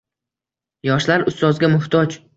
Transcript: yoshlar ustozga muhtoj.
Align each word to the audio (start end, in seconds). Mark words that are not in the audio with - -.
yoshlar 0.89 1.27
ustozga 1.33 1.73
muhtoj. 1.79 2.11